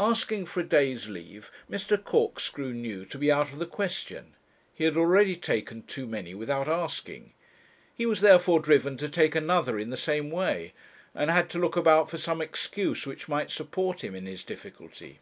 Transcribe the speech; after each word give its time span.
Asking 0.00 0.46
for 0.46 0.60
a 0.60 0.66
day's 0.66 1.06
leave 1.10 1.50
Mr. 1.70 2.02
Corkscrew 2.02 2.72
knew 2.72 3.04
to 3.04 3.18
be 3.18 3.30
out 3.30 3.52
of 3.52 3.58
the 3.58 3.66
question; 3.66 4.34
he 4.72 4.84
had 4.84 4.96
already 4.96 5.36
taken 5.36 5.82
too 5.82 6.06
many 6.06 6.34
without 6.34 6.66
asking. 6.66 7.34
He 7.94 8.06
was 8.06 8.22
therefore 8.22 8.60
driven 8.60 8.96
to 8.96 9.10
take 9.10 9.34
another 9.34 9.78
in 9.78 9.90
the 9.90 9.96
same 9.98 10.30
way, 10.30 10.72
and 11.14 11.30
had 11.30 11.50
to 11.50 11.58
look 11.58 11.76
about 11.76 12.08
for 12.08 12.16
some 12.16 12.40
excuse 12.40 13.04
which 13.06 13.28
might 13.28 13.50
support 13.50 14.02
him 14.02 14.14
in 14.14 14.24
his 14.24 14.44
difficulty. 14.44 15.18